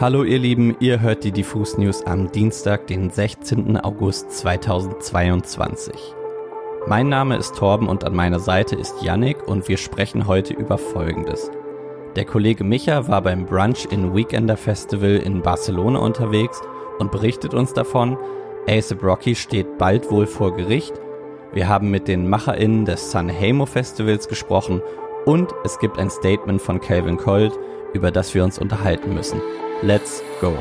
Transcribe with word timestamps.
Hallo 0.00 0.22
ihr 0.22 0.38
Lieben, 0.38 0.76
ihr 0.78 1.00
hört 1.00 1.24
die 1.24 1.32
Diffus 1.32 1.76
News 1.76 2.06
am 2.06 2.30
Dienstag, 2.30 2.86
den 2.86 3.10
16. 3.10 3.78
August 3.78 4.30
2022. 4.30 5.92
Mein 6.86 7.08
Name 7.08 7.36
ist 7.36 7.56
Torben 7.56 7.88
und 7.88 8.04
an 8.04 8.14
meiner 8.14 8.38
Seite 8.38 8.76
ist 8.76 9.02
Yannick 9.02 9.48
und 9.48 9.66
wir 9.66 9.76
sprechen 9.76 10.28
heute 10.28 10.54
über 10.54 10.78
Folgendes. 10.78 11.50
Der 12.14 12.24
Kollege 12.24 12.62
Micha 12.62 13.08
war 13.08 13.22
beim 13.22 13.44
Brunch 13.44 13.88
in 13.90 14.14
Weekender 14.14 14.56
Festival 14.56 15.16
in 15.16 15.42
Barcelona 15.42 15.98
unterwegs 15.98 16.62
und 17.00 17.10
berichtet 17.10 17.52
uns 17.52 17.72
davon, 17.72 18.16
ASAP 18.68 19.02
Rocky 19.02 19.34
steht 19.34 19.78
bald 19.78 20.12
wohl 20.12 20.28
vor 20.28 20.54
Gericht, 20.54 20.92
wir 21.52 21.66
haben 21.66 21.90
mit 21.90 22.06
den 22.06 22.30
MacherInnen 22.30 22.84
des 22.84 23.10
San 23.10 23.28
Hamo 23.28 23.66
Festivals 23.66 24.28
gesprochen 24.28 24.80
und 25.24 25.52
es 25.64 25.76
gibt 25.80 25.98
ein 25.98 26.08
Statement 26.08 26.62
von 26.62 26.78
Calvin 26.80 27.16
Colt, 27.16 27.58
über 27.94 28.12
das 28.12 28.32
wir 28.32 28.44
uns 28.44 28.60
unterhalten 28.60 29.12
müssen. 29.12 29.40
Let's 29.80 30.24
go! 30.40 30.56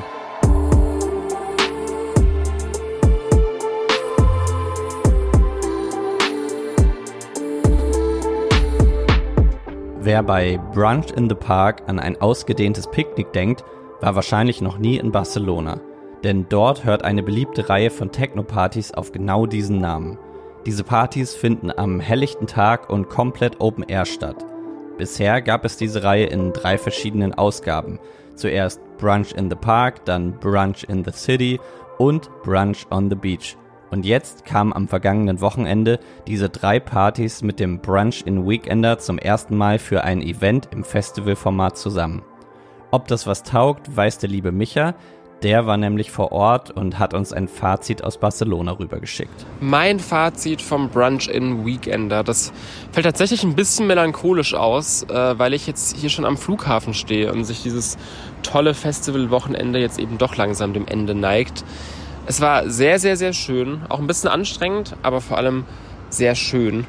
Wer 9.99 10.21
bei 10.21 10.59
Brunch 10.71 11.11
in 11.15 11.27
the 11.27 11.35
Park 11.35 11.81
an 11.87 11.97
ein 11.97 12.21
ausgedehntes 12.21 12.85
Picknick 12.91 13.33
denkt, 13.33 13.63
war 14.01 14.15
wahrscheinlich 14.15 14.61
noch 14.61 14.77
nie 14.77 14.97
in 14.97 15.11
Barcelona. 15.11 15.81
Denn 16.23 16.45
dort 16.47 16.85
hört 16.85 17.03
eine 17.03 17.23
beliebte 17.23 17.69
Reihe 17.69 17.89
von 17.89 18.11
Techno-Partys 18.11 18.93
auf 18.93 19.11
genau 19.11 19.47
diesen 19.47 19.79
Namen. 19.79 20.19
Diese 20.67 20.83
Partys 20.83 21.33
finden 21.33 21.71
am 21.75 21.99
helllichten 21.99 22.45
Tag 22.45 22.91
und 22.91 23.09
komplett 23.09 23.61
Open 23.61 23.83
Air 23.83 24.05
statt. 24.05 24.45
Bisher 24.99 25.41
gab 25.41 25.65
es 25.65 25.75
diese 25.75 26.03
Reihe 26.03 26.27
in 26.27 26.53
drei 26.53 26.77
verschiedenen 26.77 27.33
Ausgaben. 27.33 27.99
Zuerst 28.35 28.79
Brunch 28.97 29.33
in 29.33 29.49
the 29.49 29.55
Park, 29.55 30.05
dann 30.05 30.33
Brunch 30.39 30.83
in 30.87 31.03
the 31.03 31.11
City 31.11 31.59
und 31.97 32.29
Brunch 32.43 32.85
on 32.89 33.09
the 33.09 33.15
Beach. 33.15 33.57
Und 33.89 34.05
jetzt 34.05 34.43
kamen 34.43 34.73
am 34.73 34.87
vergangenen 34.87 35.39
Wochenende 35.39 35.99
diese 36.27 36.49
drei 36.49 36.79
Partys 36.79 37.41
mit 37.41 37.59
dem 37.59 37.79
Brunch 37.79 38.23
in 38.25 38.47
Weekender 38.47 38.99
zum 38.99 39.17
ersten 39.17 39.55
Mal 39.55 39.79
für 39.79 40.03
ein 40.03 40.21
Event 40.21 40.69
im 40.71 40.83
Festivalformat 40.83 41.77
zusammen. 41.77 42.21
Ob 42.91 43.07
das 43.07 43.27
was 43.27 43.43
taugt, 43.43 43.95
weiß 43.95 44.19
der 44.19 44.29
liebe 44.29 44.51
Micha, 44.51 44.95
der 45.43 45.67
war 45.67 45.77
nämlich 45.77 46.11
vor 46.11 46.31
Ort 46.31 46.71
und 46.71 46.97
hat 46.99 47.13
uns 47.13 47.31
ein 47.31 47.47
Fazit 47.47 48.03
aus 48.03 48.17
Barcelona 48.17 48.71
rübergeschickt. 48.71 49.45
Mein 49.59 49.99
Fazit 49.99 50.61
vom 50.61 50.89
Brunch 50.89 51.27
in 51.27 51.65
Weekender, 51.65 52.23
das 52.23 52.51
fällt 52.91 53.05
tatsächlich 53.05 53.43
ein 53.43 53.55
bisschen 53.55 53.87
melancholisch 53.87 54.55
aus, 54.55 55.03
äh, 55.03 55.37
weil 55.37 55.53
ich 55.53 55.67
jetzt 55.67 55.95
hier 55.97 56.09
schon 56.09 56.25
am 56.25 56.37
Flughafen 56.37 56.93
stehe 56.93 57.31
und 57.31 57.43
sich 57.43 57.61
dieses 57.61 57.97
tolle 58.43 58.73
Festivalwochenende 58.73 59.79
jetzt 59.79 59.99
eben 59.99 60.17
doch 60.17 60.35
langsam 60.35 60.73
dem 60.73 60.87
Ende 60.87 61.13
neigt. 61.13 61.63
Es 62.25 62.41
war 62.41 62.69
sehr, 62.69 62.99
sehr, 62.99 63.15
sehr 63.15 63.33
schön, 63.33 63.81
auch 63.89 63.99
ein 63.99 64.07
bisschen 64.07 64.29
anstrengend, 64.29 64.95
aber 65.01 65.21
vor 65.21 65.37
allem 65.37 65.65
sehr 66.09 66.35
schön. 66.35 66.85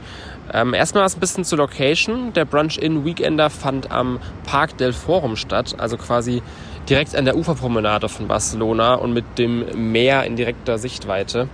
Ähm, 0.53 0.75
erstmal 0.75 1.05
ein 1.05 1.21
bisschen 1.21 1.45
zur 1.45 1.59
Location. 1.59 2.33
Der 2.33 2.45
Brunch 2.45 2.79
in 2.79 3.05
Weekender 3.05 3.51
fand 3.51 3.91
am 3.91 4.19
Park 4.45 4.79
del 4.79 4.93
Forum 4.93 5.37
statt, 5.37 5.75
also 5.79 5.97
quasi 5.97 6.43
direkt 6.89 7.15
an 7.15 7.27
der 7.27 7.37
Uferpromenade 7.37 8.09
von 8.09 8.29
Barcelona 8.29 8.95
und 8.95 9.13
mit 9.13 9.25
dem 9.37 9.93
Meer 9.93 10.25
in 10.25 10.37
direkter 10.37 10.79
Sichtweite. 10.79 11.49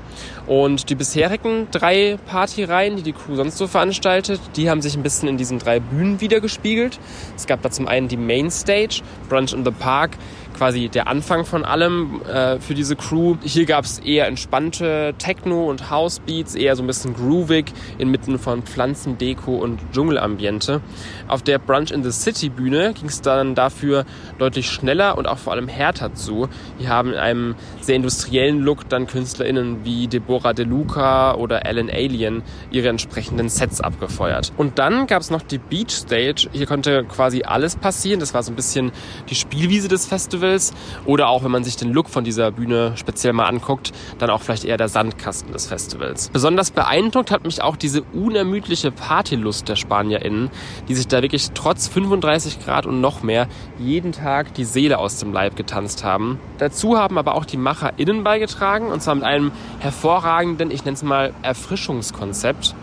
Und 0.46 0.90
die 0.90 0.94
bisherigen 0.94 1.68
drei 1.70 2.18
Partyreihen, 2.26 2.96
die 2.96 3.02
die 3.02 3.12
Crew 3.12 3.34
sonst 3.34 3.58
so 3.58 3.66
veranstaltet, 3.66 4.40
die 4.56 4.70
haben 4.70 4.80
sich 4.80 4.96
ein 4.96 5.02
bisschen 5.02 5.28
in 5.28 5.36
diesen 5.36 5.58
drei 5.58 5.80
Bühnen 5.80 6.20
wiedergespiegelt. 6.20 7.00
Es 7.34 7.46
gab 7.46 7.62
da 7.62 7.70
zum 7.70 7.88
einen 7.88 8.08
die 8.08 8.16
Main 8.16 8.50
Stage, 8.50 9.02
Brunch 9.28 9.52
in 9.52 9.64
the 9.64 9.72
Park, 9.72 10.12
quasi 10.54 10.88
der 10.88 11.08
Anfang 11.08 11.44
von 11.44 11.64
allem 11.64 12.22
äh, 12.22 12.58
für 12.60 12.74
diese 12.74 12.96
Crew. 12.96 13.36
Hier 13.42 13.66
gab 13.66 13.84
es 13.84 13.98
eher 13.98 14.26
entspannte 14.26 15.14
Techno- 15.18 15.68
und 15.68 15.90
House-Beats, 15.90 16.54
eher 16.54 16.76
so 16.76 16.82
ein 16.82 16.86
bisschen 16.86 17.14
groovig 17.14 17.66
inmitten 17.98 18.38
von 18.38 18.62
Pflanzendeko 18.62 19.56
und 19.56 19.80
Dschungelambiente. 19.92 20.80
Auf 21.28 21.42
der 21.42 21.58
Brunch 21.58 21.90
in 21.90 22.02
the 22.02 22.12
City 22.12 22.48
Bühne 22.48 22.94
ging 22.94 23.08
es 23.08 23.20
dann 23.20 23.54
dafür 23.54 24.04
deutlich 24.38 24.70
schneller 24.70 25.18
und 25.18 25.26
auch 25.26 25.38
vor 25.38 25.52
allem 25.52 25.68
härter 25.68 26.14
zu. 26.14 26.48
Hier 26.78 26.88
haben 26.88 27.12
in 27.12 27.18
einem 27.18 27.54
sehr 27.80 27.96
industriellen 27.96 28.60
Look 28.60 28.88
dann 28.88 29.06
KünstlerInnen 29.06 29.84
wie 29.84 30.06
Deborah 30.06 30.52
De 30.52 30.64
Luca 30.64 31.34
oder 31.34 31.66
Alan 31.66 31.90
Alien 31.90 32.42
ihre 32.70 32.88
entsprechenden 32.88 33.48
Sets 33.48 33.80
abgefeuert. 33.80 34.52
Und 34.56 34.78
dann 34.78 35.06
gab 35.06 35.20
es 35.20 35.30
noch 35.30 35.42
die 35.42 35.58
Beach 35.58 35.90
Stage. 35.90 36.48
Hier 36.52 36.66
konnte 36.66 37.04
quasi 37.04 37.42
alles 37.42 37.76
passieren. 37.76 38.20
Das 38.20 38.34
war 38.34 38.42
so 38.42 38.52
ein 38.52 38.56
bisschen 38.56 38.92
die 39.28 39.34
Spielwiese 39.34 39.88
des 39.88 40.06
Festivals 40.06 40.43
Festivals 40.44 40.72
oder 41.06 41.28
auch 41.28 41.44
wenn 41.44 41.50
man 41.50 41.64
sich 41.64 41.76
den 41.76 41.92
Look 41.92 42.08
von 42.08 42.24
dieser 42.24 42.50
Bühne 42.50 42.92
speziell 42.96 43.32
mal 43.32 43.46
anguckt, 43.46 43.92
dann 44.18 44.30
auch 44.30 44.42
vielleicht 44.42 44.64
eher 44.64 44.76
der 44.76 44.88
Sandkasten 44.88 45.52
des 45.52 45.66
Festivals. 45.66 46.30
Besonders 46.32 46.70
beeindruckt 46.70 47.30
hat 47.30 47.44
mich 47.44 47.62
auch 47.62 47.76
diese 47.76 48.02
unermüdliche 48.02 48.90
Partylust 48.90 49.68
der 49.68 49.76
SpanierInnen, 49.76 50.50
die 50.88 50.94
sich 50.94 51.08
da 51.08 51.22
wirklich 51.22 51.50
trotz 51.54 51.88
35 51.88 52.64
Grad 52.64 52.86
und 52.86 53.00
noch 53.00 53.22
mehr 53.22 53.48
jeden 53.78 54.12
Tag 54.12 54.54
die 54.54 54.64
Seele 54.64 54.98
aus 54.98 55.18
dem 55.18 55.32
Leib 55.32 55.56
getanzt 55.56 56.04
haben. 56.04 56.38
Dazu 56.58 56.98
haben 56.98 57.18
aber 57.18 57.34
auch 57.34 57.44
die 57.44 57.56
MacherInnen 57.56 58.24
beigetragen 58.24 58.88
und 58.88 59.02
zwar 59.02 59.14
mit 59.14 59.24
einem 59.24 59.52
hervorragenden, 59.80 60.70
ich 60.70 60.84
nenne 60.84 60.94
es 60.94 61.02
mal 61.02 61.32
Erfrischungskonzept. 61.42 62.74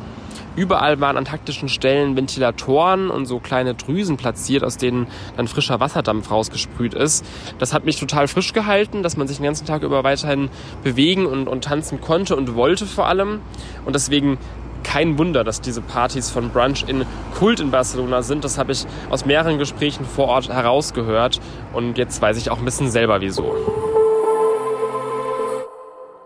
Überall 0.56 1.00
waren 1.00 1.18
an 1.18 1.26
taktischen 1.26 1.70
Stellen 1.70 2.16
Ventilatoren 2.16 3.10
und 3.10 3.26
so 3.26 3.40
kleine 3.40 3.74
Drüsen 3.74 4.18
platziert, 4.18 4.64
aus 4.64 4.78
denen 4.78 5.08
dann 5.38 5.48
frischer 5.48 5.80
Wasserdampf 5.80 6.30
rausgesprüht 6.30 6.94
ist. 6.94 7.26
Das 7.60 7.74
hat 7.74 7.86
mich 7.86 8.00
total 8.00 8.28
frisch 8.28 8.54
gehalten, 8.54 9.04
dass 9.04 9.18
man 9.18 9.28
sich 9.28 9.38
den 9.38 9.46
ganzen 9.46 9.66
Tag 9.66 9.84
über 9.84 10.04
weiterhin 10.04 10.50
bewegen 10.84 11.26
und, 11.26 11.48
und 11.48 11.64
tanzen 11.64 12.02
konnte 12.02 12.36
und 12.36 12.56
wollte 12.56 12.86
vor 12.86 13.08
allem. 13.08 13.40
Und 13.86 13.96
deswegen 13.96 14.38
kein 14.84 15.18
Wunder, 15.18 15.44
dass 15.44 15.62
diese 15.62 15.82
Partys 15.82 16.30
von 16.30 16.50
Brunch 16.50 16.86
in 16.88 17.06
Kult 17.38 17.60
in 17.60 17.72
Barcelona 17.72 18.22
sind. 18.24 18.44
Das 18.44 18.58
habe 18.58 18.72
ich 18.72 18.86
aus 19.10 19.26
mehreren 19.26 19.58
Gesprächen 19.58 20.06
vor 20.06 20.28
Ort 20.28 20.50
herausgehört. 20.50 21.40
Und 21.74 21.98
jetzt 21.98 22.22
weiß 22.22 22.38
ich 22.38 22.50
auch 22.50 22.60
ein 22.60 22.66
bisschen 22.66 22.90
selber 22.90 23.22
wieso. 23.22 23.91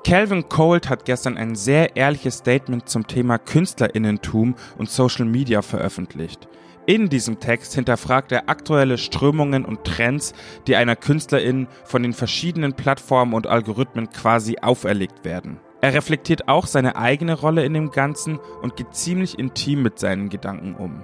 Calvin 0.05 0.47
Colt 0.49 0.87
hat 0.87 1.05
gestern 1.05 1.35
ein 1.35 1.55
sehr 1.55 1.95
ehrliches 1.95 2.35
Statement 2.35 2.87
zum 2.87 3.07
Thema 3.07 3.39
Künstlerinnentum 3.39 4.53
und 4.77 4.87
Social 4.87 5.25
Media 5.25 5.63
veröffentlicht. 5.63 6.47
In 6.85 7.09
diesem 7.09 7.39
Text 7.39 7.73
hinterfragt 7.73 8.31
er 8.31 8.47
aktuelle 8.47 8.99
Strömungen 8.99 9.65
und 9.65 9.83
Trends, 9.83 10.33
die 10.67 10.75
einer 10.75 10.95
Künstlerin 10.95 11.67
von 11.85 12.03
den 12.03 12.13
verschiedenen 12.13 12.73
Plattformen 12.73 13.33
und 13.33 13.47
Algorithmen 13.47 14.11
quasi 14.11 14.57
auferlegt 14.61 15.25
werden. 15.25 15.59
Er 15.81 15.95
reflektiert 15.95 16.47
auch 16.47 16.67
seine 16.67 16.97
eigene 16.97 17.33
Rolle 17.33 17.65
in 17.65 17.73
dem 17.73 17.89
Ganzen 17.89 18.37
und 18.61 18.75
geht 18.75 18.93
ziemlich 18.93 19.39
intim 19.39 19.81
mit 19.81 19.97
seinen 19.97 20.29
Gedanken 20.29 20.75
um. 20.75 21.01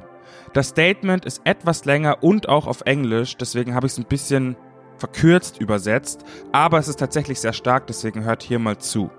Das 0.53 0.67
Statement 0.67 1.25
ist 1.25 1.41
etwas 1.43 1.85
länger 1.85 2.21
und 2.21 2.49
auch 2.49 2.67
auf 2.67 2.81
Englisch, 2.81 3.35
deswegen 3.35 3.73
habe 3.73 3.87
ich 3.87 3.93
es 3.93 3.97
ein 3.97 4.05
bisschen 4.05 4.57
verkürzt 5.01 5.59
übersetzt, 5.59 6.23
aber 6.51 6.79
es 6.79 6.87
ist 6.87 6.99
tatsächlich 6.99 7.39
sehr 7.39 7.53
stark, 7.53 7.87
deswegen 7.87 8.23
hört 8.23 8.43
hier 8.43 8.59
mal 8.59 8.77
zu. 8.77 9.09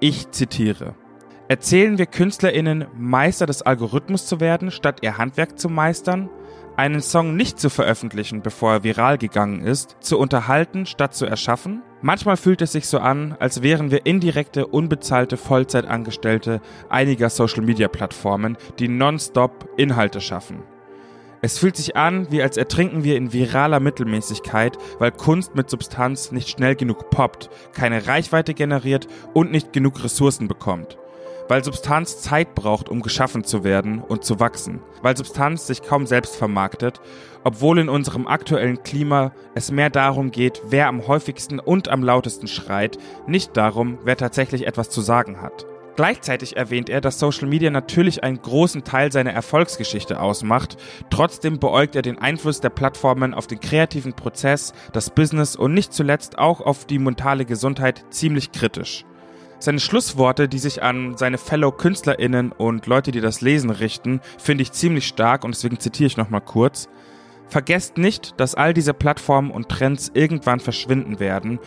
Ich 0.00 0.30
zitiere. 0.30 0.94
Erzählen 1.48 1.96
wir 1.96 2.06
KünstlerInnen, 2.06 2.86
Meister 2.96 3.46
des 3.46 3.62
Algorithmus 3.62 4.26
zu 4.26 4.40
werden, 4.40 4.72
statt 4.72 4.98
ihr 5.02 5.16
Handwerk 5.16 5.58
zu 5.58 5.68
meistern? 5.68 6.28
Einen 6.76 7.00
Song 7.00 7.36
nicht 7.36 7.60
zu 7.60 7.70
veröffentlichen, 7.70 8.42
bevor 8.42 8.72
er 8.72 8.84
viral 8.84 9.16
gegangen 9.16 9.60
ist, 9.60 9.96
zu 10.00 10.18
unterhalten, 10.18 10.86
statt 10.86 11.14
zu 11.14 11.24
erschaffen? 11.24 11.82
Manchmal 12.02 12.36
fühlt 12.36 12.62
es 12.62 12.72
sich 12.72 12.88
so 12.88 12.98
an, 12.98 13.36
als 13.38 13.62
wären 13.62 13.90
wir 13.90 14.04
indirekte, 14.04 14.66
unbezahlte 14.66 15.36
Vollzeitangestellte 15.36 16.60
einiger 16.90 17.30
Social-Media-Plattformen, 17.30 18.56
die 18.78 18.88
nonstop 18.88 19.68
Inhalte 19.76 20.20
schaffen. 20.20 20.64
Es 21.42 21.58
fühlt 21.58 21.76
sich 21.76 21.96
an, 21.96 22.30
wie 22.30 22.42
als 22.42 22.56
ertrinken 22.56 23.04
wir 23.04 23.16
in 23.16 23.32
viraler 23.32 23.80
Mittelmäßigkeit, 23.80 24.78
weil 24.98 25.12
Kunst 25.12 25.54
mit 25.54 25.68
Substanz 25.68 26.32
nicht 26.32 26.48
schnell 26.48 26.76
genug 26.76 27.10
poppt, 27.10 27.50
keine 27.74 28.06
Reichweite 28.06 28.54
generiert 28.54 29.06
und 29.34 29.52
nicht 29.52 29.72
genug 29.72 30.02
Ressourcen 30.02 30.48
bekommt. 30.48 30.96
Weil 31.48 31.62
Substanz 31.62 32.20
Zeit 32.20 32.54
braucht, 32.56 32.88
um 32.88 33.02
geschaffen 33.02 33.44
zu 33.44 33.62
werden 33.62 34.00
und 34.00 34.24
zu 34.24 34.40
wachsen. 34.40 34.80
Weil 35.02 35.16
Substanz 35.16 35.66
sich 35.66 35.82
kaum 35.82 36.06
selbst 36.06 36.34
vermarktet, 36.34 37.00
obwohl 37.44 37.78
in 37.78 37.88
unserem 37.88 38.26
aktuellen 38.26 38.82
Klima 38.82 39.32
es 39.54 39.70
mehr 39.70 39.90
darum 39.90 40.32
geht, 40.32 40.62
wer 40.68 40.88
am 40.88 41.06
häufigsten 41.06 41.60
und 41.60 41.88
am 41.88 42.02
lautesten 42.02 42.48
schreit, 42.48 42.98
nicht 43.28 43.56
darum, 43.56 43.98
wer 44.04 44.16
tatsächlich 44.16 44.66
etwas 44.66 44.90
zu 44.90 45.02
sagen 45.02 45.40
hat. 45.40 45.66
Gleichzeitig 45.96 46.58
erwähnt 46.58 46.90
er, 46.90 47.00
dass 47.00 47.18
Social 47.18 47.48
Media 47.48 47.70
natürlich 47.70 48.22
einen 48.22 48.40
großen 48.40 48.84
Teil 48.84 49.10
seiner 49.10 49.32
Erfolgsgeschichte 49.32 50.20
ausmacht. 50.20 50.76
Trotzdem 51.08 51.58
beäugt 51.58 51.96
er 51.96 52.02
den 52.02 52.18
Einfluss 52.18 52.60
der 52.60 52.68
Plattformen 52.68 53.32
auf 53.32 53.46
den 53.46 53.60
kreativen 53.60 54.12
Prozess, 54.12 54.74
das 54.92 55.08
Business 55.08 55.56
und 55.56 55.72
nicht 55.72 55.94
zuletzt 55.94 56.38
auch 56.38 56.60
auf 56.60 56.84
die 56.84 56.98
mentale 56.98 57.46
Gesundheit 57.46 58.04
ziemlich 58.10 58.52
kritisch. 58.52 59.06
Seine 59.58 59.80
Schlussworte, 59.80 60.48
die 60.48 60.58
sich 60.58 60.82
an 60.82 61.16
seine 61.16 61.38
Fellow 61.38 61.72
KünstlerInnen 61.72 62.52
und 62.52 62.86
Leute, 62.86 63.10
die 63.10 63.22
das 63.22 63.40
lesen, 63.40 63.70
richten, 63.70 64.20
finde 64.36 64.62
ich 64.62 64.72
ziemlich 64.72 65.06
stark 65.06 65.44
und 65.44 65.54
deswegen 65.54 65.80
zitiere 65.80 66.08
ich 66.08 66.18
nochmal 66.18 66.42
kurz. 66.42 66.90
Vergesst 67.48 67.96
nicht, 67.96 68.38
dass 68.38 68.54
all 68.54 68.74
diese 68.74 68.92
Plattformen 68.92 69.50
und 69.50 69.70
Trends 69.70 70.10
irgendwann 70.12 70.60
verschwinden 70.60 71.20
werden, 71.20 71.58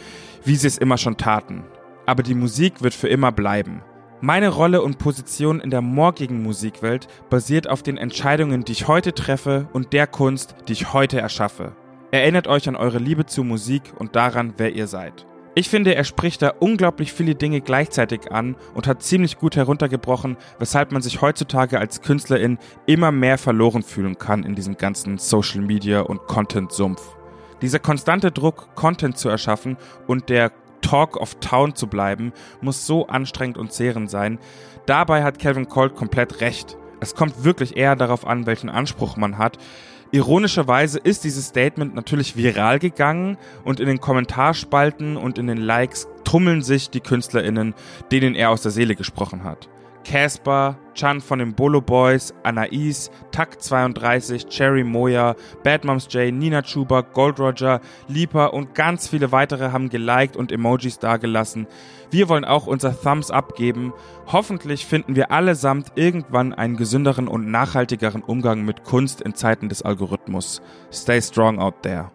wie 0.43 0.55
sie 0.55 0.67
es 0.67 0.77
immer 0.77 0.99
schon 0.99 1.17
taten. 1.17 1.63
Aber 2.05 2.21
die 2.21 2.35
Musik 2.35 2.83
wird 2.83 2.93
für 2.93 3.07
immer 3.07 3.31
bleiben. 3.31 3.81
Meine 4.21 4.49
Rolle 4.49 4.81
und 4.81 4.97
Position 4.97 5.61
in 5.61 5.69
der 5.69 5.81
morgigen 5.81 6.43
Musikwelt 6.43 7.07
basiert 7.29 7.69
auf 7.69 7.83
den 7.83 7.95
Entscheidungen, 7.95 8.65
die 8.65 8.73
ich 8.73 8.89
heute 8.89 9.13
treffe 9.13 9.69
und 9.71 9.93
der 9.93 10.07
Kunst, 10.07 10.55
die 10.67 10.73
ich 10.73 10.91
heute 10.91 11.21
erschaffe. 11.21 11.71
Erinnert 12.11 12.47
euch 12.47 12.67
an 12.67 12.75
eure 12.75 12.97
Liebe 12.97 13.25
zu 13.25 13.45
Musik 13.45 13.93
und 13.97 14.17
daran, 14.17 14.55
wer 14.57 14.73
ihr 14.73 14.87
seid. 14.87 15.25
Ich 15.55 15.69
finde, 15.69 15.95
er 15.95 16.03
spricht 16.03 16.41
da 16.41 16.49
unglaublich 16.59 17.13
viele 17.13 17.33
Dinge 17.33 17.61
gleichzeitig 17.61 18.29
an 18.29 18.57
und 18.73 18.87
hat 18.87 19.03
ziemlich 19.03 19.37
gut 19.37 19.55
heruntergebrochen, 19.55 20.35
weshalb 20.59 20.91
man 20.91 21.01
sich 21.01 21.21
heutzutage 21.21 21.79
als 21.79 22.01
Künstlerin 22.01 22.57
immer 22.85 23.13
mehr 23.13 23.37
verloren 23.37 23.83
fühlen 23.83 24.17
kann 24.17 24.43
in 24.43 24.53
diesem 24.53 24.75
ganzen 24.75 25.17
Social 25.17 25.61
Media 25.61 26.01
und 26.01 26.27
Content-Sumpf. 26.27 27.15
Dieser 27.61 27.79
konstante 27.79 28.31
Druck, 28.31 28.75
Content 28.75 29.17
zu 29.17 29.29
erschaffen 29.29 29.77
und 30.07 30.27
der 30.27 30.51
Talk 30.81 31.17
of 31.17 31.35
Town 31.39 31.75
zu 31.75 31.87
bleiben, 31.87 32.33
muss 32.61 32.85
so 32.85 33.07
anstrengend 33.07 33.57
und 33.57 33.71
zehrend 33.71 34.09
sein. 34.09 34.39
Dabei 34.85 35.23
hat 35.23 35.39
Calvin 35.39 35.67
Colt 35.67 35.95
komplett 35.95 36.41
recht. 36.41 36.77
Es 36.99 37.15
kommt 37.15 37.43
wirklich 37.43 37.77
eher 37.77 37.95
darauf 37.95 38.25
an, 38.25 38.45
welchen 38.45 38.69
Anspruch 38.69 39.15
man 39.15 39.37
hat. 39.37 39.57
Ironischerweise 40.11 40.97
ist 40.97 41.23
dieses 41.23 41.47
Statement 41.47 41.93
natürlich 41.93 42.35
viral 42.35 42.79
gegangen 42.79 43.37
und 43.63 43.79
in 43.79 43.85
den 43.85 44.01
Kommentarspalten 44.01 45.17
und 45.17 45.37
in 45.37 45.45
den 45.45 45.59
Likes 45.59 46.07
tummeln 46.23 46.63
sich 46.63 46.89
die 46.89 46.99
KünstlerInnen, 46.99 47.75
denen 48.11 48.33
er 48.33 48.49
aus 48.49 48.63
der 48.63 48.71
Seele 48.71 48.95
gesprochen 48.95 49.43
hat. 49.43 49.69
Casper, 50.09 50.75
Chan 50.95 51.21
von 51.21 51.37
den 51.37 51.53
Bolo 51.53 51.81
Boys, 51.81 52.33
Anais, 52.41 53.11
Tak 53.29 53.61
32, 53.61 54.47
Cherry 54.47 54.83
Moya, 54.83 55.35
Bad 55.63 55.85
Moms 55.85 56.07
J, 56.09 56.33
Nina 56.33 56.63
Chuba, 56.63 57.01
Gold 57.01 57.39
Roger, 57.39 57.79
Lipa 58.07 58.47
und 58.47 58.73
ganz 58.73 59.07
viele 59.07 59.31
weitere 59.31 59.69
haben 59.69 59.89
geliked 59.89 60.35
und 60.35 60.51
Emojis 60.51 60.97
dagelassen. 60.97 61.67
Wir 62.09 62.27
wollen 62.27 62.43
auch 62.43 62.65
unser 62.65 62.99
Thumbs 62.99 63.29
up 63.29 63.55
geben. 63.55 63.93
Hoffentlich 64.25 64.87
finden 64.87 65.15
wir 65.15 65.29
allesamt 65.29 65.91
irgendwann 65.93 66.55
einen 66.55 66.75
gesünderen 66.75 67.27
und 67.27 67.51
nachhaltigeren 67.51 68.23
Umgang 68.23 68.65
mit 68.65 68.83
Kunst 68.83 69.21
in 69.21 69.35
Zeiten 69.35 69.69
des 69.69 69.83
Algorithmus. 69.83 70.63
Stay 70.91 71.21
strong 71.21 71.59
out 71.59 71.83
there. 71.83 72.09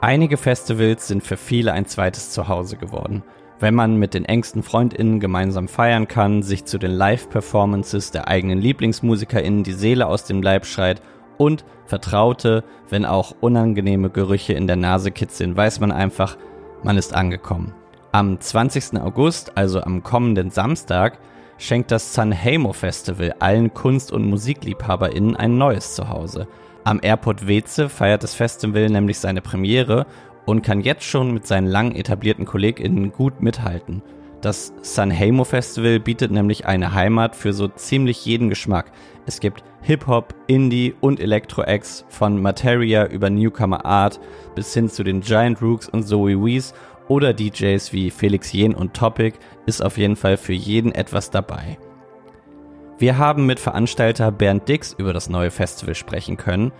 Einige 0.00 0.36
Festivals 0.36 1.08
sind 1.08 1.24
für 1.24 1.36
viele 1.36 1.72
ein 1.72 1.86
zweites 1.86 2.30
Zuhause 2.30 2.76
geworden 2.76 3.24
wenn 3.62 3.74
man 3.74 3.96
mit 3.96 4.12
den 4.12 4.24
engsten 4.24 4.64
FreundInnen 4.64 5.20
gemeinsam 5.20 5.68
feiern 5.68 6.08
kann, 6.08 6.42
sich 6.42 6.64
zu 6.64 6.78
den 6.78 6.90
Live-Performances 6.90 8.10
der 8.10 8.26
eigenen 8.26 8.58
LieblingsmusikerInnen 8.58 9.62
die 9.62 9.72
Seele 9.72 10.08
aus 10.08 10.24
dem 10.24 10.42
Leib 10.42 10.66
schreit 10.66 11.00
und 11.38 11.64
vertraute, 11.86 12.64
wenn 12.90 13.06
auch 13.06 13.36
unangenehme 13.40 14.10
Gerüche 14.10 14.52
in 14.54 14.66
der 14.66 14.76
Nase 14.76 15.12
kitzeln, 15.12 15.56
weiß 15.56 15.78
man 15.78 15.92
einfach, 15.92 16.36
man 16.82 16.98
ist 16.98 17.14
angekommen. 17.14 17.72
Am 18.10 18.40
20. 18.40 19.00
August, 19.00 19.56
also 19.56 19.80
am 19.80 20.02
kommenden 20.02 20.50
Samstag, 20.50 21.18
schenkt 21.56 21.92
das 21.92 22.14
San 22.14 22.34
Hamo 22.34 22.72
Festival 22.72 23.36
allen 23.38 23.72
Kunst- 23.72 24.10
und 24.10 24.28
MusikliebhaberInnen 24.28 25.36
ein 25.36 25.56
neues 25.56 25.94
Zuhause. 25.94 26.48
Am 26.82 26.98
Airport 27.00 27.46
Weze 27.46 27.88
feiert 27.88 28.24
das 28.24 28.34
Festival 28.34 28.90
nämlich 28.90 29.20
seine 29.20 29.40
Premiere 29.40 30.06
und 30.46 30.62
kann 30.62 30.80
jetzt 30.80 31.04
schon 31.04 31.32
mit 31.32 31.46
seinen 31.46 31.66
lang 31.66 31.94
etablierten 31.94 32.44
KollegInnen 32.44 33.12
gut 33.12 33.42
mithalten. 33.42 34.02
Das 34.40 34.72
San 34.82 35.16
Hamo 35.16 35.44
Festival 35.44 36.00
bietet 36.00 36.32
nämlich 36.32 36.66
eine 36.66 36.94
Heimat 36.94 37.36
für 37.36 37.52
so 37.52 37.68
ziemlich 37.68 38.26
jeden 38.26 38.48
Geschmack. 38.48 38.90
Es 39.24 39.38
gibt 39.38 39.62
Hip-Hop, 39.82 40.34
Indie 40.48 40.94
und 41.00 41.20
Electro-Acts 41.20 42.04
von 42.08 42.42
Materia 42.42 43.06
über 43.06 43.30
Newcomer 43.30 43.84
Art 43.84 44.20
bis 44.56 44.74
hin 44.74 44.88
zu 44.88 45.04
den 45.04 45.20
Giant 45.20 45.62
Rooks 45.62 45.88
und 45.88 46.02
Zoe 46.02 46.44
Wees 46.44 46.74
oder 47.06 47.32
DJs 47.32 47.92
wie 47.92 48.10
Felix 48.10 48.52
Jen 48.52 48.74
und 48.74 48.94
Topic 48.94 49.38
ist 49.66 49.80
auf 49.80 49.96
jeden 49.96 50.16
Fall 50.16 50.36
für 50.36 50.54
jeden 50.54 50.92
etwas 50.92 51.30
dabei. 51.30 51.78
Wir 52.98 53.18
haben 53.18 53.46
mit 53.46 53.60
Veranstalter 53.60 54.32
Bernd 54.32 54.68
Dix 54.68 54.92
über 54.92 55.12
das 55.12 55.28
neue 55.28 55.50
Festival 55.52 55.94
sprechen 55.94 56.36
können 56.36 56.72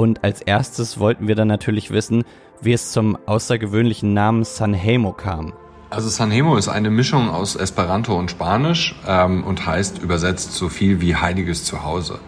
und 0.00 0.24
als 0.24 0.40
erstes 0.40 0.98
wollten 0.98 1.28
wir 1.28 1.34
dann 1.34 1.48
natürlich 1.48 1.90
wissen, 1.90 2.24
wie 2.62 2.72
es 2.72 2.90
zum 2.90 3.18
außergewöhnlichen 3.26 4.14
Namen 4.14 4.44
Sanhemo 4.44 5.12
kam. 5.12 5.52
Also 5.90 6.08
Sanhemo 6.08 6.56
ist 6.56 6.68
eine 6.68 6.88
Mischung 6.88 7.28
aus 7.28 7.54
Esperanto 7.54 8.18
und 8.18 8.30
Spanisch 8.30 8.94
ähm, 9.06 9.44
und 9.44 9.66
heißt 9.66 9.98
übersetzt 10.02 10.54
so 10.54 10.70
viel 10.70 11.02
wie 11.02 11.16
heiliges 11.16 11.66
Zuhause. 11.66 12.18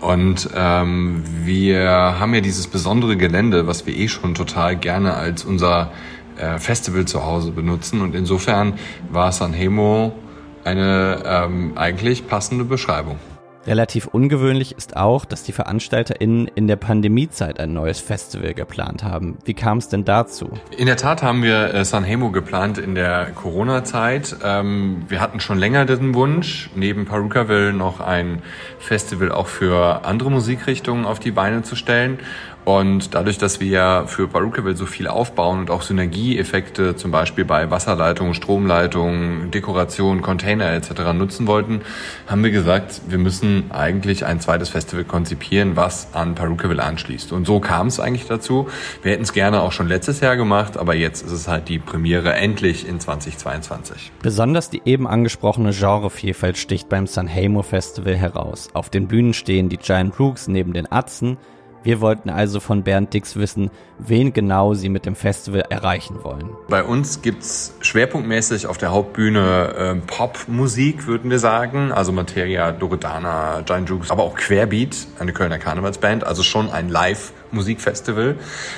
Und 0.00 0.50
ähm, 0.54 1.24
wir 1.42 1.88
haben 2.20 2.32
ja 2.32 2.40
dieses 2.40 2.68
besondere 2.68 3.16
Gelände, 3.16 3.66
was 3.66 3.86
wir 3.86 3.96
eh 3.96 4.06
schon 4.06 4.34
total 4.36 4.76
gerne 4.76 5.14
als 5.14 5.44
unser 5.44 5.90
äh, 6.36 6.60
Festival 6.60 7.06
zu 7.06 7.24
Hause 7.24 7.50
benutzen. 7.50 8.02
Und 8.02 8.14
insofern 8.14 8.74
war 9.10 9.32
Sanhemo 9.32 10.14
eine 10.62 11.22
ähm, 11.24 11.72
eigentlich 11.74 12.28
passende 12.28 12.64
Beschreibung. 12.64 13.18
Relativ 13.66 14.06
ungewöhnlich 14.06 14.76
ist 14.76 14.96
auch, 14.96 15.24
dass 15.24 15.42
die 15.42 15.52
VeranstalterInnen 15.52 16.48
in 16.54 16.68
der 16.68 16.76
Pandemiezeit 16.76 17.58
ein 17.58 17.72
neues 17.72 17.98
Festival 17.98 18.54
geplant 18.54 19.02
haben. 19.02 19.38
Wie 19.44 19.54
kam 19.54 19.78
es 19.78 19.88
denn 19.88 20.04
dazu? 20.04 20.50
In 20.76 20.86
der 20.86 20.96
Tat 20.96 21.22
haben 21.22 21.42
wir 21.42 21.74
äh, 21.74 21.84
Sanhemo 21.84 22.30
geplant 22.30 22.78
in 22.78 22.94
der 22.94 23.26
Corona-Zeit. 23.34 24.36
Ähm, 24.44 25.04
wir 25.08 25.20
hatten 25.20 25.40
schon 25.40 25.58
länger 25.58 25.84
den 25.84 26.14
Wunsch, 26.14 26.70
neben 26.76 27.06
Perukaville 27.06 27.72
noch 27.72 28.00
ein 28.00 28.42
Festival 28.78 29.32
auch 29.32 29.48
für 29.48 30.04
andere 30.04 30.30
Musikrichtungen 30.30 31.04
auf 31.04 31.18
die 31.18 31.32
Beine 31.32 31.62
zu 31.62 31.74
stellen. 31.74 32.20
Und 32.66 33.14
dadurch, 33.14 33.38
dass 33.38 33.60
wir 33.60 33.68
ja 33.68 34.06
für 34.06 34.26
Barucheville 34.26 34.74
so 34.74 34.86
viel 34.86 35.06
aufbauen 35.06 35.60
und 35.60 35.70
auch 35.70 35.82
Synergieeffekte 35.82 36.96
zum 36.96 37.12
Beispiel 37.12 37.44
bei 37.44 37.70
Wasserleitungen, 37.70 38.34
Stromleitungen, 38.34 39.52
Dekoration, 39.52 40.20
Container 40.20 40.72
etc. 40.72 41.12
nutzen 41.14 41.46
wollten, 41.46 41.82
haben 42.26 42.42
wir 42.42 42.50
gesagt, 42.50 43.02
wir 43.06 43.18
müssen 43.18 43.70
eigentlich 43.70 44.26
ein 44.26 44.40
zweites 44.40 44.70
Festival 44.70 45.04
konzipieren, 45.04 45.76
was 45.76 46.08
an 46.12 46.34
Barucheville 46.34 46.82
anschließt. 46.82 47.30
Und 47.30 47.46
so 47.46 47.60
kam 47.60 47.86
es 47.86 48.00
eigentlich 48.00 48.26
dazu. 48.26 48.66
Wir 49.00 49.12
hätten 49.12 49.22
es 49.22 49.32
gerne 49.32 49.60
auch 49.60 49.70
schon 49.70 49.86
letztes 49.86 50.18
Jahr 50.18 50.36
gemacht, 50.36 50.76
aber 50.76 50.96
jetzt 50.96 51.24
ist 51.24 51.30
es 51.30 51.46
halt 51.46 51.68
die 51.68 51.78
Premiere 51.78 52.32
endlich 52.32 52.88
in 52.88 52.98
2022. 52.98 54.10
Besonders 54.22 54.70
die 54.70 54.82
eben 54.84 55.06
angesprochene 55.06 55.70
Genrevielfalt 55.70 56.58
sticht 56.58 56.88
beim 56.88 57.06
San 57.06 57.32
Hamo 57.32 57.62
Festival 57.62 58.16
heraus. 58.16 58.70
Auf 58.72 58.90
den 58.90 59.06
Bühnen 59.06 59.34
stehen 59.34 59.68
die 59.68 59.76
Giant 59.76 60.18
Rooks 60.18 60.48
neben 60.48 60.72
den 60.72 60.90
Atzen, 60.90 61.38
wir 61.86 62.00
wollten 62.00 62.30
also 62.30 62.58
von 62.58 62.82
Bernd 62.82 63.14
Dix 63.14 63.36
wissen, 63.36 63.70
wen 63.98 64.32
genau 64.32 64.74
sie 64.74 64.88
mit 64.88 65.06
dem 65.06 65.14
Festival 65.14 65.62
erreichen 65.70 66.16
wollen. 66.24 66.50
Bei 66.68 66.82
uns 66.82 67.22
gibt's 67.22 67.76
schwerpunktmäßig 67.80 68.66
auf 68.66 68.76
der 68.76 68.90
Hauptbühne 68.90 69.74
äh, 69.76 69.94
Popmusik, 69.94 71.06
würden 71.06 71.30
wir 71.30 71.38
sagen. 71.38 71.92
Also 71.92 72.10
Materia, 72.10 72.70
Loredana, 72.70 73.62
Giant 73.64 73.88
Jukes, 73.88 74.10
aber 74.10 74.24
auch 74.24 74.34
Querbeat, 74.34 74.96
eine 75.20 75.32
Kölner 75.32 75.58
Karnevalsband. 75.58 76.24
Also 76.24 76.42
schon 76.42 76.70
ein 76.70 76.88
Live-Musikfestival. 76.88 78.34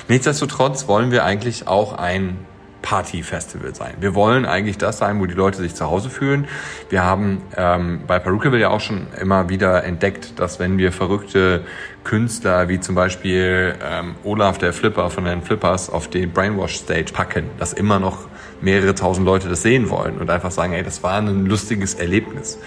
Nichtsdestotrotz 0.07 0.87
wollen 0.87 1.09
wir 1.09 1.25
eigentlich 1.25 1.67
auch 1.67 1.93
ein 1.93 2.37
Party-Festival 2.81 3.75
sein. 3.75 3.95
Wir 3.99 4.15
wollen 4.15 4.45
eigentlich 4.45 4.77
das 4.77 4.97
sein, 4.97 5.19
wo 5.19 5.25
die 5.25 5.33
Leute 5.33 5.57
sich 5.57 5.75
zu 5.75 5.89
Hause 5.89 6.09
fühlen. 6.09 6.47
Wir 6.89 7.03
haben 7.03 7.41
ähm, 7.57 8.01
bei 8.07 8.19
Perukaville 8.19 8.61
ja 8.61 8.69
auch 8.69 8.79
schon 8.79 9.07
immer 9.19 9.49
wieder 9.49 9.83
entdeckt, 9.83 10.39
dass 10.39 10.59
wenn 10.59 10.77
wir 10.77 10.91
verrückte 10.91 11.65
Künstler 12.03 12.69
wie 12.69 12.79
zum 12.79 12.95
Beispiel 12.95 13.75
ähm, 13.83 14.15
Olaf 14.23 14.57
der 14.57 14.73
Flipper 14.73 15.09
von 15.09 15.25
den 15.25 15.41
Flippers 15.41 15.89
auf 15.89 16.07
den 16.07 16.31
Brainwash 16.31 16.75
Stage 16.75 17.11
packen, 17.13 17.45
dass 17.57 17.73
immer 17.73 17.99
noch 17.99 18.27
mehrere 18.61 18.95
tausend 18.95 19.25
Leute 19.25 19.49
das 19.49 19.61
sehen 19.61 19.89
wollen 19.89 20.17
und 20.17 20.29
einfach 20.29 20.51
sagen, 20.51 20.73
ey, 20.73 20.83
das 20.83 21.03
war 21.03 21.17
ein 21.17 21.45
lustiges 21.45 21.93
Erlebnis. 21.93 22.57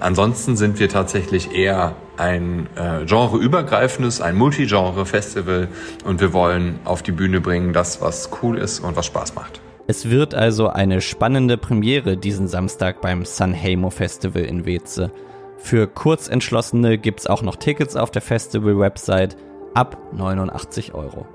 Ansonsten 0.00 0.56
sind 0.56 0.78
wir 0.78 0.88
tatsächlich 0.88 1.52
eher 1.54 1.96
ein 2.16 2.68
äh, 2.76 3.04
genreübergreifendes, 3.04 4.20
ein 4.20 4.36
Multigenre-Festival 4.36 5.68
und 6.04 6.20
wir 6.20 6.32
wollen 6.32 6.80
auf 6.84 7.02
die 7.02 7.12
Bühne 7.12 7.40
bringen 7.40 7.72
das, 7.72 8.00
was 8.00 8.30
cool 8.42 8.58
ist 8.58 8.80
und 8.80 8.96
was 8.96 9.06
Spaß 9.06 9.34
macht. 9.34 9.60
Es 9.86 10.10
wird 10.10 10.34
also 10.34 10.68
eine 10.68 11.00
spannende 11.00 11.56
Premiere 11.56 12.18
diesen 12.18 12.46
Samstag 12.46 13.00
beim 13.00 13.24
San 13.24 13.54
Hamo 13.54 13.88
Festival 13.88 14.42
in 14.42 14.66
Weze. 14.66 15.10
Für 15.58 15.86
Kurzentschlossene 15.86 16.98
gibt's 16.98 17.26
auch 17.26 17.42
noch 17.42 17.56
Tickets 17.56 17.96
auf 17.96 18.10
der 18.10 18.22
Festival-Website 18.22 19.36
ab 19.74 19.98
89 20.12 20.94
Euro. 20.94 21.26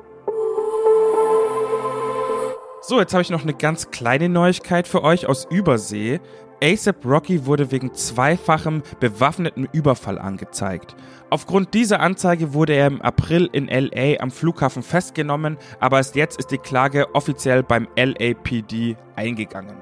So, 2.81 2.99
jetzt 2.99 3.13
habe 3.13 3.21
ich 3.21 3.29
noch 3.29 3.43
eine 3.43 3.53
ganz 3.53 3.91
kleine 3.91 4.29
Neuigkeit 4.29 4.87
für 4.87 5.03
euch 5.03 5.27
aus 5.27 5.45
Übersee. 5.49 6.19
ASAP 6.63 7.05
Rocky 7.05 7.45
wurde 7.45 7.71
wegen 7.71 7.93
zweifachem 7.93 8.83
bewaffneten 8.99 9.67
Überfall 9.71 10.17
angezeigt. 10.17 10.95
Aufgrund 11.29 11.73
dieser 11.73 11.99
Anzeige 11.99 12.53
wurde 12.53 12.73
er 12.73 12.87
im 12.87 13.01
April 13.01 13.49
in 13.51 13.67
LA 13.67 14.21
am 14.21 14.31
Flughafen 14.31 14.83
festgenommen, 14.83 15.57
aber 15.79 15.97
erst 15.97 16.15
jetzt 16.15 16.39
ist 16.39 16.51
die 16.51 16.57
Klage 16.57 17.13
offiziell 17.13 17.63
beim 17.63 17.87
LAPD 17.95 18.95
eingegangen. 19.15 19.75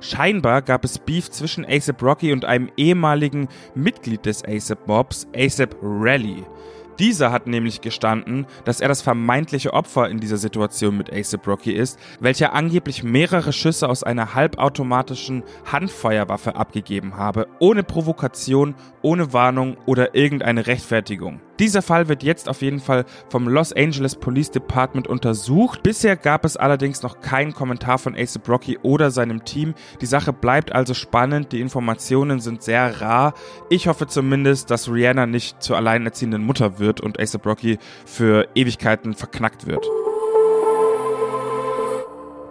Scheinbar 0.00 0.62
gab 0.62 0.84
es 0.84 0.98
Beef 0.98 1.30
zwischen 1.30 1.64
ASAP 1.64 2.02
Rocky 2.02 2.32
und 2.32 2.44
einem 2.44 2.70
ehemaligen 2.76 3.48
Mitglied 3.74 4.26
des 4.26 4.44
ASAP 4.44 4.86
Mobs, 4.86 5.26
ASAP 5.34 5.76
Rally. 5.82 6.44
Dieser 6.98 7.30
hat 7.30 7.46
nämlich 7.46 7.82
gestanden, 7.82 8.46
dass 8.64 8.80
er 8.80 8.88
das 8.88 9.02
vermeintliche 9.02 9.74
Opfer 9.74 10.08
in 10.08 10.18
dieser 10.18 10.38
Situation 10.38 10.96
mit 10.96 11.12
ASAP 11.12 11.46
Rocky 11.46 11.72
ist, 11.72 11.98
welcher 12.20 12.54
angeblich 12.54 13.02
mehrere 13.02 13.52
Schüsse 13.52 13.88
aus 13.88 14.02
einer 14.02 14.34
halbautomatischen 14.34 15.42
Handfeuerwaffe 15.70 16.56
abgegeben 16.56 17.16
habe, 17.16 17.48
ohne 17.58 17.82
Provokation, 17.82 18.74
ohne 19.02 19.32
Warnung 19.32 19.76
oder 19.84 20.14
irgendeine 20.14 20.66
Rechtfertigung. 20.66 21.40
Dieser 21.58 21.80
Fall 21.80 22.08
wird 22.08 22.22
jetzt 22.22 22.48
auf 22.48 22.60
jeden 22.60 22.80
Fall 22.80 23.04
vom 23.30 23.48
Los 23.48 23.72
Angeles 23.72 24.14
Police 24.14 24.50
Department 24.50 25.08
untersucht. 25.08 25.82
Bisher 25.82 26.16
gab 26.16 26.44
es 26.44 26.56
allerdings 26.56 27.02
noch 27.02 27.20
keinen 27.20 27.54
Kommentar 27.54 27.98
von 27.98 28.14
ASAP 28.14 28.48
Rocky 28.48 28.78
oder 28.82 29.10
seinem 29.10 29.44
Team. 29.44 29.74
Die 30.00 30.06
Sache 30.06 30.32
bleibt 30.32 30.72
also 30.72 30.92
spannend, 30.92 31.52
die 31.52 31.60
Informationen 31.60 32.40
sind 32.40 32.62
sehr 32.62 33.00
rar. 33.00 33.34
Ich 33.70 33.88
hoffe 33.88 34.06
zumindest, 34.06 34.70
dass 34.70 34.90
Rihanna 34.90 35.26
nicht 35.26 35.62
zur 35.62 35.76
alleinerziehenden 35.76 36.44
Mutter 36.44 36.78
wird 36.78 37.00
und 37.00 37.18
ASAP 37.18 37.46
Rocky 37.46 37.78
für 38.04 38.48
Ewigkeiten 38.54 39.14
verknackt 39.14 39.66
wird. 39.66 39.86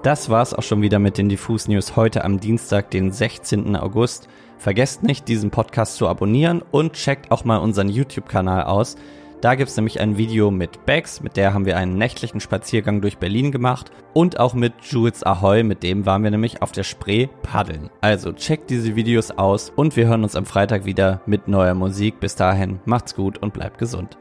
Das 0.06 0.30
war's 0.30 0.54
auch 0.54 0.62
schon 0.62 0.84
wieder 0.84 1.00
mit 1.00 1.18
den 1.18 1.30
Diffus 1.30 1.68
News 1.68 1.96
heute 1.96 2.24
am 2.24 2.40
Dienstag, 2.40 2.92
den 2.92 3.12
16. 3.12 3.76
August. 3.76 4.28
Vergesst 4.66 5.04
nicht, 5.04 5.28
diesen 5.28 5.52
Podcast 5.52 5.96
zu 5.96 6.08
abonnieren 6.08 6.64
und 6.72 6.94
checkt 6.94 7.30
auch 7.30 7.46
mal 7.46 7.58
unseren 7.58 7.88
YouTube-Kanal 7.88 8.64
aus. 8.64 8.96
Da 9.40 9.54
gibt's 9.54 9.78
nämlich 9.78 10.00
ein 10.00 10.18
Video 10.18 10.50
mit 10.50 10.88
Bex, 10.88 11.22
mit 11.22 11.38
der 11.38 11.54
haben 11.54 11.68
wir 11.68 11.78
einen 11.78 12.00
nächtlichen 12.00 12.40
Spaziergang 12.40 13.00
durch 13.00 13.20
Berlin 13.20 13.52
gemacht 13.52 13.92
und 14.16 14.40
auch 14.40 14.56
mit 14.56 14.74
Jules 14.82 15.22
Ahoy, 15.22 15.62
mit 15.62 15.84
dem 15.84 16.08
waren 16.08 16.24
wir 16.24 16.32
nämlich 16.32 16.64
auf 16.64 16.72
der 16.72 16.82
Spree 16.82 17.28
paddeln. 17.44 17.92
Also 18.02 18.34
checkt 18.34 18.72
diese 18.72 18.96
Videos 18.96 19.30
aus 19.30 19.70
und 19.70 19.96
wir 19.96 20.08
hören 20.08 20.24
uns 20.24 20.36
am 20.36 20.48
Freitag 20.48 20.86
wieder 20.86 21.22
mit 21.28 21.48
neuer 21.48 21.76
Musik. 21.76 22.20
Bis 22.20 22.36
dahin, 22.36 22.80
macht's 22.86 23.14
gut 23.14 23.38
und 23.38 23.54
bleibt 23.54 23.78
gesund. 23.78 24.18